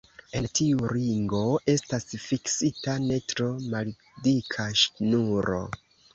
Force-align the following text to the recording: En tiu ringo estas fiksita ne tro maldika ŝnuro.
En 0.37 0.45
tiu 0.59 0.79
ringo 0.91 1.41
estas 1.73 2.07
fiksita 2.23 2.97
ne 3.05 3.19
tro 3.35 3.51
maldika 3.75 4.69
ŝnuro. 4.87 5.63